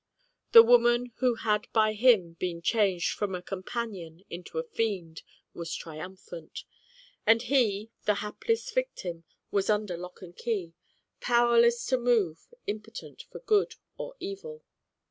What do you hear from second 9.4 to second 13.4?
was under lock and key, powerless to move, impotent